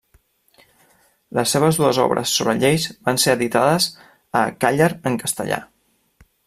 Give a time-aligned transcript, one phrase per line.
[1.39, 3.91] Les seves dues obres sobre lleis van ser editades
[4.43, 5.67] a Càller en castellà.